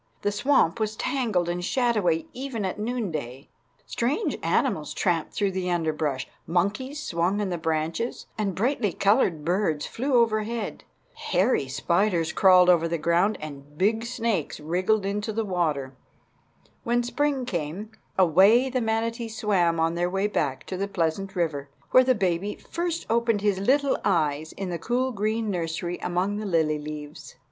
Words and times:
The 0.23 0.31
swamp 0.31 0.79
was 0.79 0.95
tangled 0.95 1.47
and 1.47 1.63
shadowy 1.63 2.27
even 2.33 2.65
at 2.65 2.79
noonday. 2.79 3.49
Strange 3.85 4.35
animals 4.41 4.95
tramped 4.95 5.33
through 5.35 5.51
the 5.51 5.69
underbrush; 5.69 6.27
monkeys 6.47 6.99
swung 6.99 7.39
on 7.39 7.49
the 7.51 7.57
branches, 7.59 8.25
and 8.35 8.55
brightly 8.55 8.93
colored 8.93 9.45
birds 9.45 9.85
flew 9.85 10.15
overhead. 10.15 10.83
Hairy 11.13 11.67
spiders 11.67 12.31
crawled 12.33 12.67
over 12.67 12.87
the 12.87 12.97
ground, 12.97 13.37
and 13.41 13.77
big 13.77 14.03
snakes 14.03 14.59
wriggled 14.59 15.05
into 15.05 15.31
the 15.31 15.45
water. 15.45 15.93
When 16.83 17.03
spring 17.03 17.45
came, 17.45 17.91
away 18.17 18.71
the 18.71 18.81
manatees 18.81 19.37
swam 19.37 19.79
on 19.79 19.93
their 19.93 20.09
way 20.09 20.25
back 20.25 20.63
to 20.65 20.77
the 20.77 20.87
pleasant 20.87 21.35
river, 21.35 21.69
where 21.91 22.03
the 22.03 22.15
baby 22.15 22.55
first 22.55 23.05
opened 23.07 23.41
his 23.41 23.59
little 23.59 23.99
eyes 24.03 24.51
in 24.53 24.71
the 24.71 24.79
cool 24.79 25.11
green 25.11 25.51
nursery 25.51 25.99
among 25.99 26.37
the 26.37 26.45
lily 26.47 26.79
leaves. 26.79 27.35